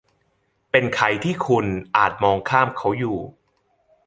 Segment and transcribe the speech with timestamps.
[0.71, 1.65] เป็นใครที่คุณ
[1.97, 3.17] อาจมองข้ามเขาอยู่